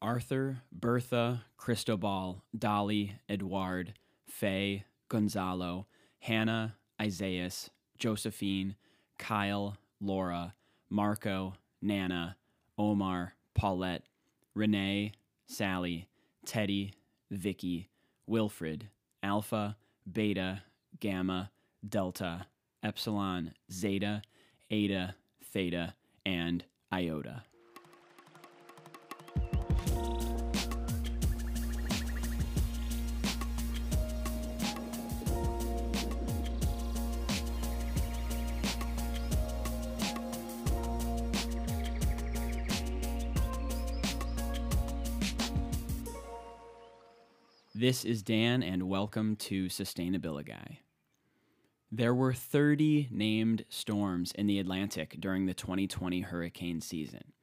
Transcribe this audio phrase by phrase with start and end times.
[0.00, 3.94] Arthur, Bertha, Cristobal, Dolly, Edouard,
[4.28, 5.86] Faye, Gonzalo,
[6.20, 8.76] Hannah, Isaias, Josephine,
[9.18, 10.54] Kyle, Laura,
[10.88, 12.36] Marco, Nana,
[12.76, 14.04] Omar, Paulette,
[14.54, 15.12] Renee,
[15.46, 16.08] Sally,
[16.46, 16.94] Teddy,
[17.30, 17.88] Vicky,
[18.26, 18.88] Wilfred,
[19.22, 19.76] Alpha,
[20.10, 20.62] Beta,
[21.00, 21.50] Gamma,
[21.86, 22.46] Delta,
[22.82, 24.22] Epsilon, Zeta,
[24.70, 25.94] Eta, Theta,
[26.24, 27.42] and Iota.
[47.80, 50.48] This is Dan, and welcome to Sustainability.
[50.48, 50.80] Guy.
[51.92, 57.34] There were 30 named storms in the Atlantic during the 2020 hurricane season.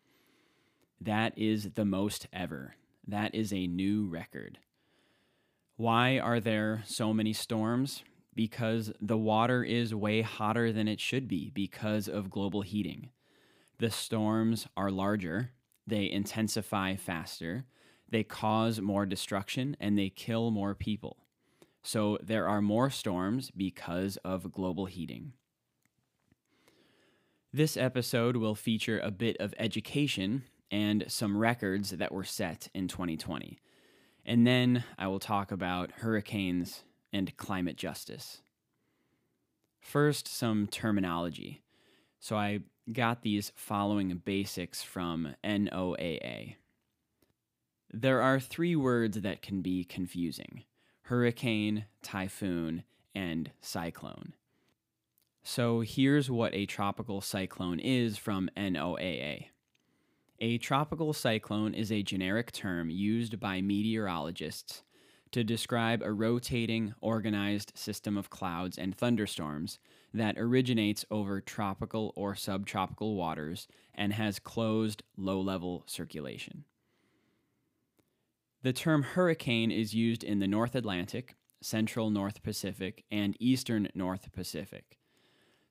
[0.99, 2.75] That is the most ever.
[3.07, 4.57] That is a new record.
[5.77, 8.03] Why are there so many storms?
[8.35, 13.07] Because the water is way hotter than it should be because of global heating.
[13.79, 15.51] The storms are larger,
[15.87, 17.67] they intensify faster,
[18.09, 21.17] they cause more destruction and they kill more people.
[21.83, 25.33] So there are more storms because of global heating.
[27.53, 32.87] This episode will feature a bit of education and some records that were set in
[32.87, 33.59] 2020.
[34.25, 36.83] And then I will talk about hurricanes
[37.13, 38.41] and climate justice.
[39.79, 41.61] First, some terminology.
[42.19, 42.61] So I
[42.91, 46.55] got these following basics from NOAA.
[47.97, 50.65] There are three words that can be confusing
[51.03, 52.83] hurricane, typhoon,
[53.15, 54.33] and cyclone.
[55.43, 59.45] So here's what a tropical cyclone is from NOAA.
[60.41, 64.83] A tropical cyclone is a generic term used by meteorologists
[65.31, 69.79] to describe a rotating, organized system of clouds and thunderstorms
[70.13, 76.65] that originates over tropical or subtropical waters and has closed, low level circulation.
[78.65, 84.31] The term hurricane is used in the North Atlantic, Central North Pacific, and Eastern North
[84.31, 84.97] Pacific.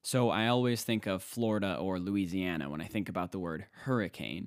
[0.03, 4.47] So I always think of Florida or Louisiana when I think about the word hurricane.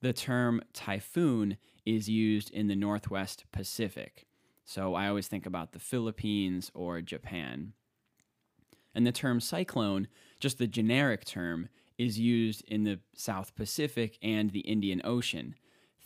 [0.00, 4.24] The term typhoon is used in the Northwest Pacific.
[4.64, 7.74] So I always think about the Philippines or Japan.
[8.94, 10.08] And the term cyclone,
[10.40, 11.68] just the generic term,
[11.98, 15.54] is used in the South Pacific and the Indian Ocean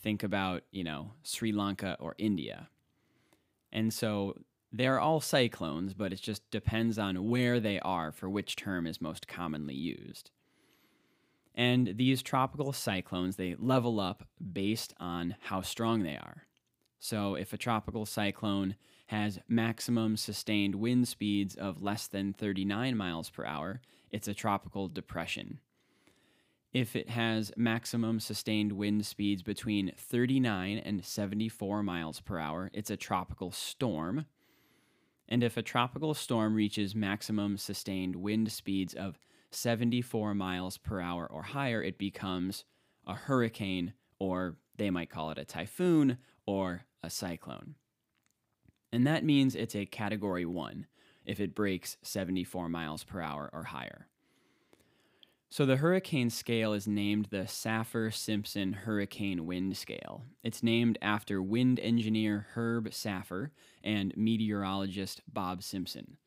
[0.01, 2.69] think about, you know, Sri Lanka or India.
[3.71, 4.35] And so
[4.71, 9.01] they're all cyclones, but it just depends on where they are for which term is
[9.01, 10.31] most commonly used.
[11.55, 16.45] And these tropical cyclones, they level up based on how strong they are.
[16.99, 18.75] So if a tropical cyclone
[19.07, 23.81] has maximum sustained wind speeds of less than 39 miles per hour,
[24.11, 25.59] it's a tropical depression
[26.71, 32.91] if it has maximum sustained wind speeds between 39 and 74 miles per hour, it's
[32.91, 34.25] a tropical storm.
[35.27, 39.17] And if a tropical storm reaches maximum sustained wind speeds of
[39.51, 42.65] 74 miles per hour or higher, it becomes
[43.07, 47.75] a hurricane, or they might call it a typhoon or a cyclone.
[48.91, 50.85] And that means it's a category one
[51.25, 54.08] if it breaks 74 miles per hour or higher.
[55.51, 60.21] So the hurricane scale is named the Saffir Simpson Hurricane Wind Scale.
[60.43, 63.49] It's named after wind engineer Herb Saffir
[63.83, 66.17] and meteorologist Bob Simpson.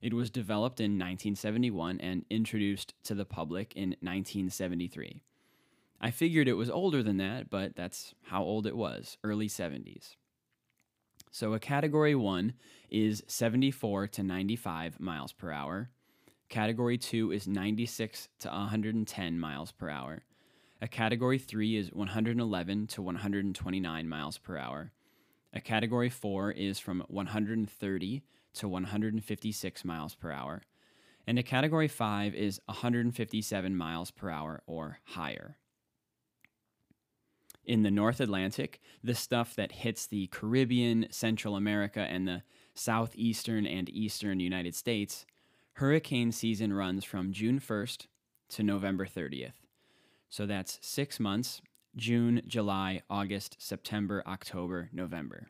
[0.00, 5.22] It was developed in 1971 and introduced to the public in 1973.
[6.00, 10.14] I figured it was older than that, but that's how old it was, early 70s.
[11.32, 12.52] So a category 1
[12.90, 15.90] is 74 to 95 miles per hour.
[16.48, 20.24] Category 2 is 96 to 110 miles per hour.
[20.80, 24.92] A Category 3 is 111 to 129 miles per hour.
[25.52, 28.22] A Category 4 is from 130
[28.54, 30.62] to 156 miles per hour.
[31.26, 35.58] And a Category 5 is 157 miles per hour or higher.
[37.66, 43.66] In the North Atlantic, the stuff that hits the Caribbean, Central America, and the southeastern
[43.66, 45.26] and eastern United States
[45.78, 48.06] hurricane season runs from June 1st
[48.48, 49.52] to November 30th.
[50.28, 51.62] So that's six months
[51.94, 55.46] June, July, August, September, October, November.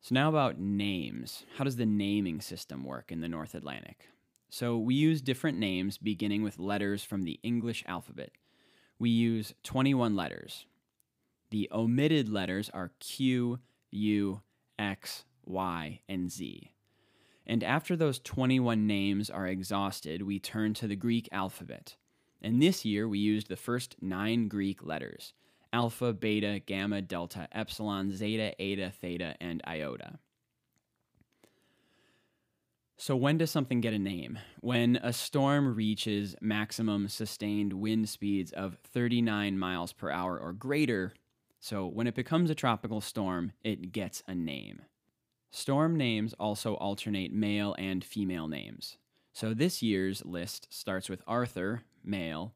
[0.00, 1.44] So, now about names.
[1.56, 4.08] How does the naming system work in the North Atlantic?
[4.50, 8.32] So, we use different names beginning with letters from the English alphabet.
[8.98, 10.66] We use 21 letters.
[11.50, 14.42] The omitted letters are Q, U,
[14.78, 16.74] X, Y, and Z.
[17.46, 21.96] And after those 21 names are exhausted, we turn to the Greek alphabet.
[22.40, 25.32] And this year we used the first nine Greek letters
[25.72, 30.20] alpha, beta, gamma, delta, epsilon, zeta, eta, theta, and iota.
[32.96, 34.38] So, when does something get a name?
[34.60, 41.12] When a storm reaches maximum sustained wind speeds of 39 miles per hour or greater.
[41.58, 44.82] So, when it becomes a tropical storm, it gets a name.
[45.56, 48.98] Storm names also alternate male and female names.
[49.32, 52.54] So, this year's list starts with Arthur, male,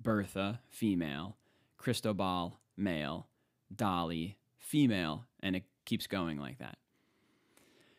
[0.00, 1.36] Bertha, female,
[1.78, 3.28] Cristobal, male,
[3.72, 6.78] Dolly, female, and it keeps going like that.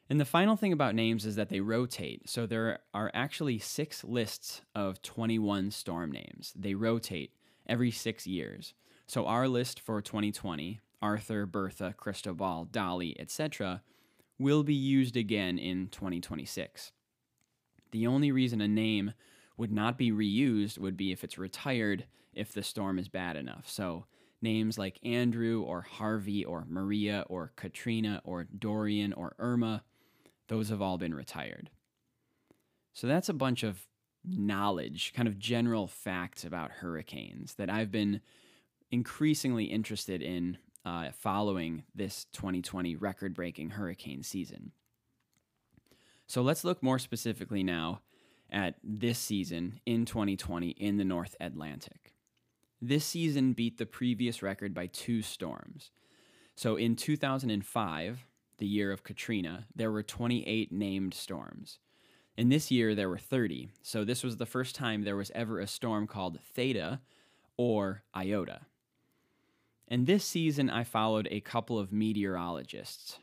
[0.09, 2.29] And the final thing about names is that they rotate.
[2.29, 6.51] So there are actually six lists of 21 storm names.
[6.53, 7.31] They rotate
[7.65, 8.73] every six years.
[9.07, 13.81] So our list for 2020, Arthur, Bertha, Cristobal, Dolly, etc.,
[14.39, 16.91] will be used again in 2026.
[17.91, 19.13] The only reason a name
[19.57, 23.69] would not be reused would be if it's retired if the storm is bad enough.
[23.69, 24.05] So
[24.41, 29.83] names like Andrew or Harvey or Maria or Katrina or Dorian or Irma
[30.47, 31.69] those have all been retired.
[32.93, 33.87] So that's a bunch of
[34.23, 38.21] knowledge, kind of general facts about hurricanes that I've been
[38.91, 44.71] increasingly interested in uh, following this 2020 record breaking hurricane season.
[46.27, 48.01] So let's look more specifically now
[48.51, 52.13] at this season in 2020 in the North Atlantic.
[52.81, 55.91] This season beat the previous record by two storms.
[56.55, 58.25] So in 2005,
[58.57, 61.79] the year of Katrina, there were 28 named storms.
[62.37, 63.69] In this year, there were 30.
[63.81, 66.99] So this was the first time there was ever a storm called Theta
[67.57, 68.61] or Iota.
[69.93, 73.19] And this season, I followed a couple of meteorologists.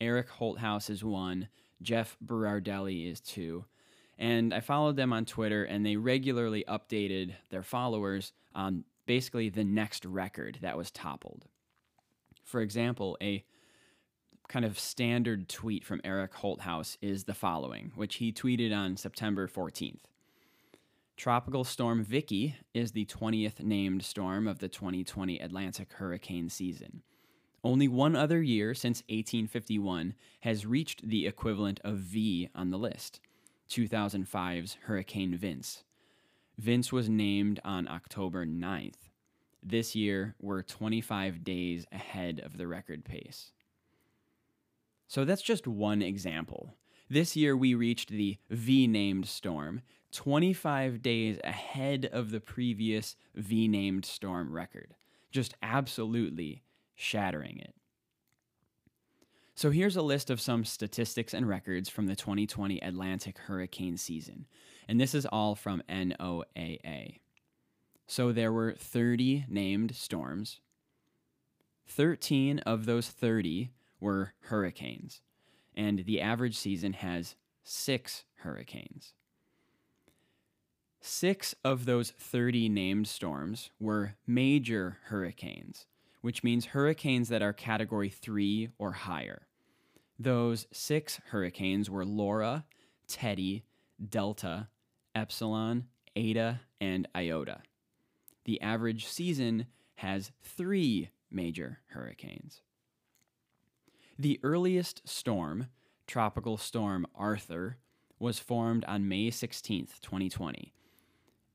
[0.00, 1.48] Eric Holthaus is one,
[1.82, 3.64] Jeff Berardelli is two.
[4.20, 9.64] And I followed them on Twitter, and they regularly updated their followers on basically the
[9.64, 11.46] next record that was toppled.
[12.44, 13.44] For example, a
[14.46, 19.48] kind of standard tweet from Eric Holthaus is the following, which he tweeted on September
[19.48, 20.04] 14th.
[21.22, 27.02] Tropical Storm Vicky is the 20th named storm of the 2020 Atlantic hurricane season.
[27.62, 33.20] Only one other year since 1851 has reached the equivalent of V on the list
[33.70, 35.84] 2005's Hurricane Vince.
[36.58, 39.08] Vince was named on October 9th.
[39.62, 43.52] This year, we're 25 days ahead of the record pace.
[45.06, 46.74] So that's just one example.
[47.12, 49.82] This year we reached the V named storm,
[50.12, 54.94] 25 days ahead of the previous V named storm record,
[55.30, 56.62] just absolutely
[56.94, 57.74] shattering it.
[59.54, 64.46] So here's a list of some statistics and records from the 2020 Atlantic hurricane season,
[64.88, 67.18] and this is all from NOAA.
[68.06, 70.60] So there were 30 named storms.
[71.88, 73.68] 13 of those 30
[74.00, 75.20] were hurricanes,
[75.74, 79.14] and the average season has six hurricanes.
[81.00, 85.86] Six of those 30 named storms were major hurricanes,
[86.20, 89.48] which means hurricanes that are category three or higher.
[90.18, 92.64] Those six hurricanes were Laura,
[93.08, 93.64] Teddy,
[94.08, 94.68] Delta,
[95.14, 97.62] Epsilon, Eta, and Iota.
[98.44, 102.60] The average season has three major hurricanes.
[104.22, 105.66] The earliest storm,
[106.06, 107.78] Tropical Storm Arthur,
[108.20, 110.72] was formed on May 16th, 2020,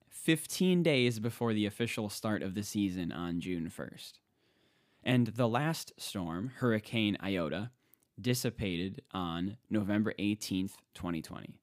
[0.09, 4.19] 15 days before the official start of the season on June 1st.
[5.01, 7.71] And the last storm, Hurricane Iota,
[8.19, 11.61] dissipated on November 18th, 2020.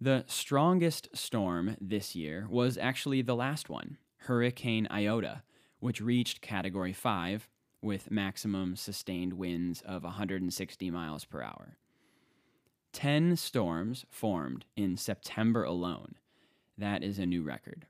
[0.00, 5.44] The strongest storm this year was actually the last one, Hurricane Iota,
[5.78, 7.48] which reached Category 5
[7.84, 11.76] with maximum sustained winds of 160 miles per hour.
[12.92, 16.14] 10 storms formed in September alone.
[16.78, 17.86] That is a new record.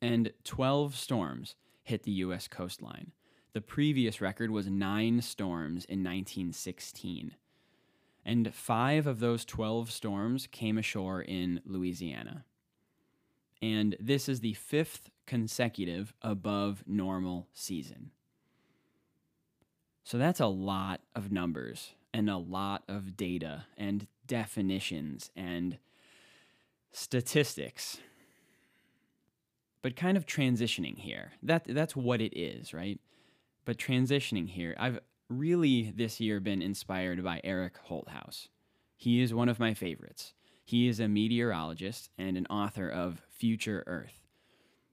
[0.00, 2.46] And 12 storms hit the U.S.
[2.46, 3.12] coastline.
[3.54, 7.34] The previous record was nine storms in 1916.
[8.24, 12.44] And five of those 12 storms came ashore in Louisiana.
[13.62, 18.10] And this is the fifth consecutive above normal season.
[20.06, 25.78] So that's a lot of numbers and a lot of data and definitions and
[26.92, 27.98] statistics.
[29.82, 31.32] But kind of transitioning here.
[31.42, 33.00] That that's what it is, right?
[33.64, 38.46] But transitioning here, I've really this year been inspired by Eric Holthaus.
[38.96, 40.34] He is one of my favorites.
[40.64, 44.25] He is a meteorologist and an author of Future Earth.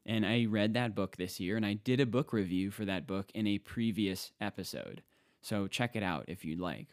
[0.05, 3.07] And I read that book this year, and I did a book review for that
[3.07, 5.01] book in a previous episode.
[5.41, 6.87] So check it out if you'd like.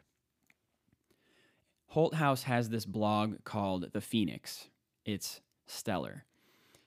[1.94, 4.68] Holthaus has this blog called The Phoenix.
[5.04, 6.24] It's stellar.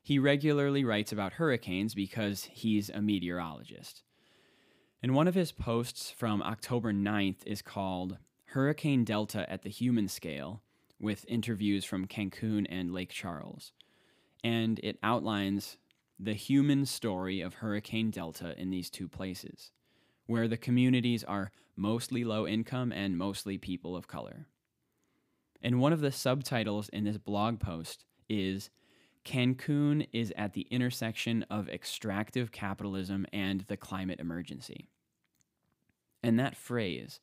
[0.02, 4.04] He regularly writes about hurricanes because he's a meteorologist.
[5.02, 10.08] And one of his posts from October 9th is called Hurricane Delta at the Human
[10.08, 10.62] Scale,
[11.00, 13.74] with interviews from Cancun and Lake Charles.
[14.44, 15.78] And it outlines
[16.20, 19.72] the human story of Hurricane Delta in these two places,
[20.26, 24.48] where the communities are mostly low income and mostly people of color.
[25.62, 28.70] And one of the subtitles in this blog post is
[29.26, 34.90] Cancun is at the intersection of extractive capitalism and the climate emergency.
[36.22, 37.22] And that phrase,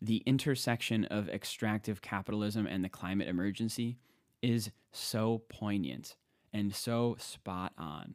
[0.00, 3.98] the intersection of extractive capitalism and the climate emergency,
[4.42, 6.16] is so poignant
[6.52, 8.14] and so spot on.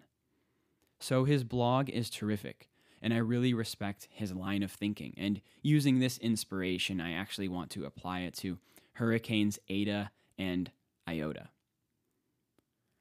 [0.99, 2.69] So his blog is terrific,
[3.01, 5.13] and I really respect his line of thinking.
[5.17, 8.57] And using this inspiration, I actually want to apply it to
[8.93, 10.71] Hurricanes Eta and
[11.07, 11.49] Iota.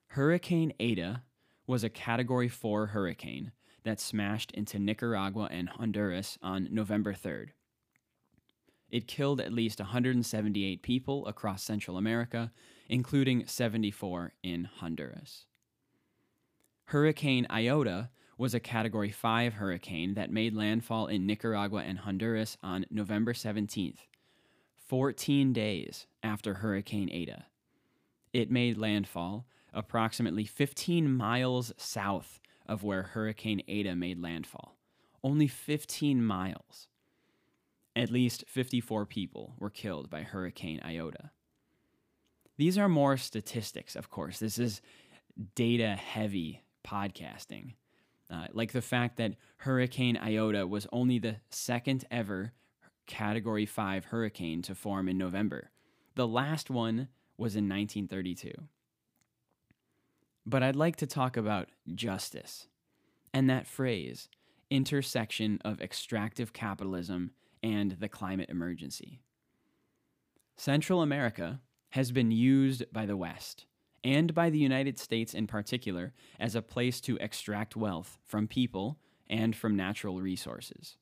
[0.08, 1.22] Hurricane Eta
[1.66, 3.52] was a Category 4 hurricane
[3.84, 7.48] that smashed into Nicaragua and Honduras on November 3rd.
[8.90, 12.52] It killed at least 178 people across Central America,
[12.92, 15.46] including 74 in Honduras.
[16.84, 22.84] Hurricane Iota was a Category 5 hurricane that made landfall in Nicaragua and Honduras on
[22.90, 24.00] November 17th,
[24.76, 27.46] 14 days after Hurricane Eta.
[28.34, 34.76] It made landfall approximately 15 miles south of where Hurricane Eta made landfall.
[35.25, 36.88] Only 15 miles.
[37.96, 41.30] At least 54 people were killed by Hurricane Iota.
[42.62, 44.38] These are more statistics, of course.
[44.38, 44.83] This is
[45.57, 47.75] data heavy podcasting.
[48.31, 52.52] Uh, like the fact that Hurricane Iota was only the second ever
[53.09, 55.73] Category 5 hurricane to form in November.
[56.14, 58.52] The last one was in 1932.
[60.47, 62.69] But I'd like to talk about justice
[63.35, 64.28] and that phrase,
[64.71, 69.21] intersection of extractive capitalism and the climate emergency.
[70.54, 71.61] Central America
[71.92, 73.64] has been used by the West
[74.04, 78.99] and by the United States in particular as a place to extract wealth from people
[79.28, 80.96] and from natural resources.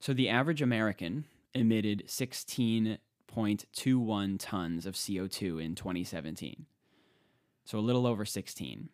[0.00, 6.66] So the average American emitted 16.21 tons of CO2 in 2017.
[7.64, 8.88] So a little over 16.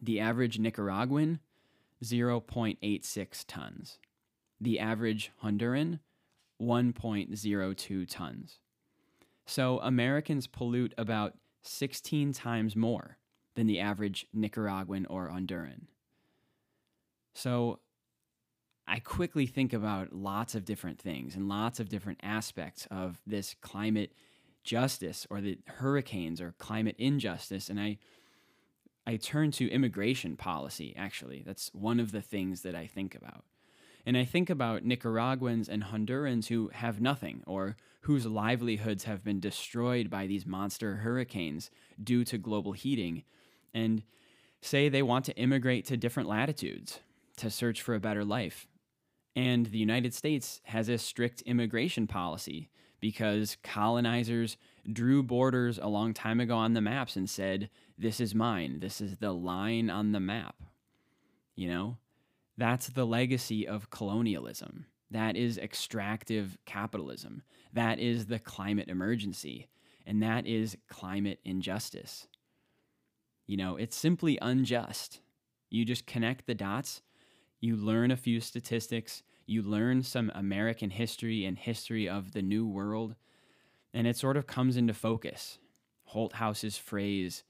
[0.00, 1.40] The average Nicaraguan,
[2.02, 3.98] 0.86 tons
[4.64, 6.00] the average Honduran
[6.60, 8.58] 1.02 tons.
[9.46, 13.18] So Americans pollute about 16 times more
[13.54, 15.82] than the average Nicaraguan or Honduran.
[17.34, 17.80] So
[18.86, 23.54] I quickly think about lots of different things and lots of different aspects of this
[23.60, 24.12] climate
[24.62, 27.98] justice or the hurricanes or climate injustice and I
[29.06, 31.42] I turn to immigration policy actually.
[31.44, 33.44] That's one of the things that I think about.
[34.06, 39.40] And I think about Nicaraguans and Hondurans who have nothing or whose livelihoods have been
[39.40, 41.70] destroyed by these monster hurricanes
[42.02, 43.24] due to global heating,
[43.74, 44.02] and
[44.62, 47.00] say they want to immigrate to different latitudes
[47.36, 48.66] to search for a better life.
[49.36, 54.56] And the United States has a strict immigration policy because colonizers
[54.90, 58.78] drew borders a long time ago on the maps and said, This is mine.
[58.80, 60.56] This is the line on the map.
[61.56, 61.96] You know?
[62.56, 64.86] That's the legacy of colonialism.
[65.10, 67.42] That is extractive capitalism.
[67.72, 69.68] That is the climate emergency.
[70.06, 72.26] and that is climate injustice.
[73.46, 75.20] You know, it's simply unjust.
[75.70, 77.02] You just connect the dots,
[77.60, 82.66] you learn a few statistics, you learn some American history and history of the New
[82.66, 83.16] World,
[83.92, 85.58] and it sort of comes into focus.
[86.12, 87.42] Holthaus's phrase,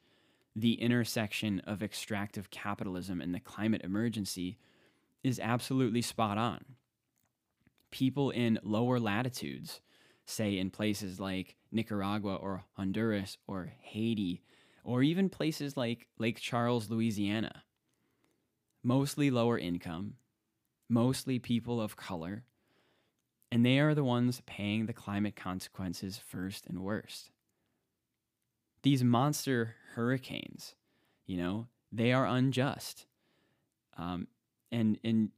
[0.57, 4.59] the intersection of extractive capitalism and the climate emergency,
[5.23, 6.65] is absolutely spot on.
[7.91, 9.81] People in lower latitudes,
[10.27, 14.43] say in places like Nicaragua or Honduras or Haiti,
[14.85, 17.65] or even places like Lake Charles, Louisiana,
[18.83, 20.15] mostly lower income,
[20.89, 22.45] mostly people of color,
[23.51, 27.31] and they are the ones paying the climate consequences first and worst.
[28.83, 30.75] These monster hurricanes,
[31.27, 33.07] you know, they are unjust.
[33.97, 34.27] Um,
[34.71, 35.31] and and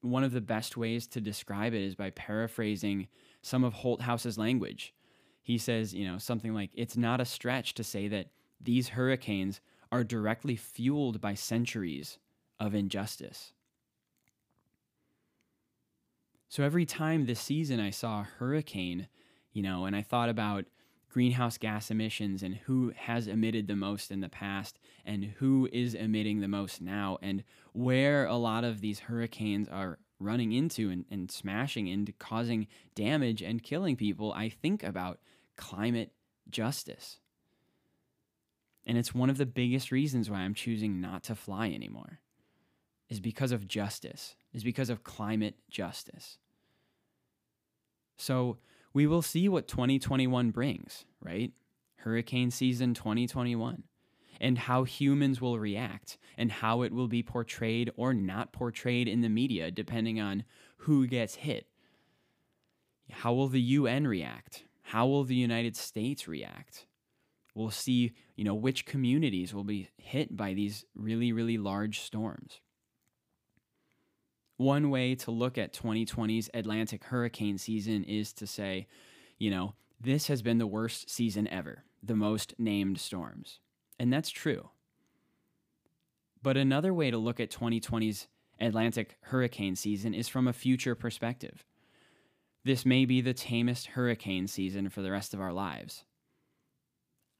[0.00, 3.08] one of the best ways to describe it is by paraphrasing
[3.42, 4.94] some of Holthaus's language.
[5.42, 8.28] He says, you know, something like, it's not a stretch to say that
[8.60, 9.60] these hurricanes
[9.92, 12.18] are directly fueled by centuries
[12.58, 13.52] of injustice.
[16.48, 19.08] So every time this season I saw a hurricane,
[19.52, 20.64] you know, and I thought about
[21.08, 25.94] greenhouse gas emissions and who has emitted the most in the past and who is
[25.94, 31.04] emitting the most now and where a lot of these hurricanes are running into and,
[31.10, 35.18] and smashing into causing damage and killing people, I think about
[35.56, 36.12] climate
[36.48, 37.18] justice.
[38.86, 42.20] And it's one of the biggest reasons why I'm choosing not to fly anymore
[43.08, 46.38] is because of justice, is because of climate justice.
[48.16, 48.58] So
[48.92, 51.52] we will see what 2021 brings, right?
[51.96, 53.82] Hurricane season 2021,
[54.40, 59.20] and how humans will react and how it will be portrayed or not portrayed in
[59.20, 60.44] the media, depending on
[60.78, 61.66] who gets hit.
[63.10, 64.64] How will the UN react?
[64.82, 66.86] How will the United States react?
[67.54, 72.60] We'll see, you know, which communities will be hit by these really, really large storms.
[74.56, 78.86] One way to look at 2020's Atlantic hurricane season is to say,
[79.38, 83.58] you know, this has been the worst season ever, the most named storms.
[83.98, 84.70] And that's true.
[86.42, 88.28] But another way to look at 2020's
[88.60, 91.64] Atlantic hurricane season is from a future perspective.
[92.64, 96.04] This may be the tamest hurricane season for the rest of our lives.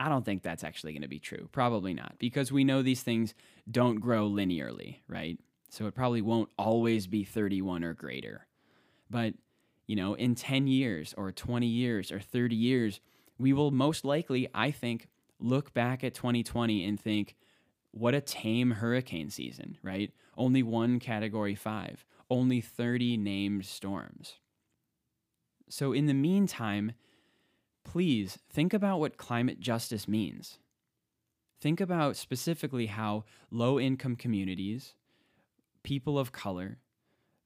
[0.01, 1.49] I don't think that's actually going to be true.
[1.53, 3.35] Probably not, because we know these things
[3.71, 5.39] don't grow linearly, right?
[5.69, 8.47] So it probably won't always be 31 or greater.
[9.11, 9.35] But,
[9.87, 13.01] you know, in 10 years or 20 years or 30 years,
[13.39, 15.07] we will most likely, I think,
[15.39, 17.37] look back at 2020 and think,
[17.91, 20.13] what a tame hurricane season, right?
[20.37, 24.37] Only one category five, only 30 named storms.
[25.69, 26.93] So, in the meantime,
[27.85, 30.59] please think about what climate justice means.
[31.61, 34.95] Think about specifically how low income communities,
[35.83, 36.79] people of color,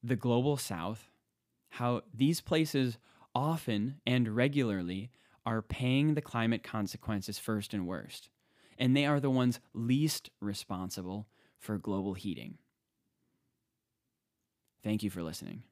[0.02, 1.10] the global south,
[1.70, 2.98] how these places
[3.34, 5.10] often and regularly
[5.44, 8.28] are paying the climate consequences first and worst,
[8.78, 11.26] and they are the ones least responsible
[11.58, 12.58] for global heating.
[14.82, 15.64] Thank you for listening.